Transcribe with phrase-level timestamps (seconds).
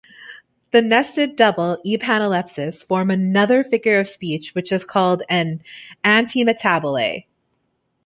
[0.73, 5.61] Nested double-epanalepses form another figure of speech, which is called an
[6.03, 7.25] antimetabole.